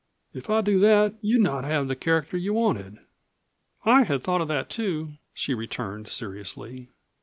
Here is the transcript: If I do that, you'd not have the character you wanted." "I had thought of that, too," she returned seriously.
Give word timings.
If 0.33 0.49
I 0.49 0.61
do 0.61 0.79
that, 0.79 1.13
you'd 1.21 1.41
not 1.43 1.63
have 1.63 1.87
the 1.87 1.95
character 1.95 2.35
you 2.35 2.53
wanted." 2.53 2.97
"I 3.85 4.03
had 4.03 4.23
thought 4.23 4.41
of 4.41 4.47
that, 4.47 4.67
too," 4.67 5.11
she 5.35 5.53
returned 5.53 6.07
seriously. 6.07 6.89